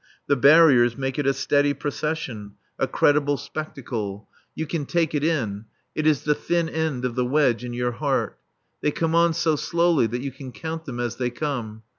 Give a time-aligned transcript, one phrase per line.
[0.25, 4.27] The barriers make it a steady procession, a credible spectacle.
[4.55, 5.65] You can take it in.
[5.93, 8.39] It is the thin end of the wedge in your heart.
[8.81, 11.83] They come on so slowly that you can count them as they come.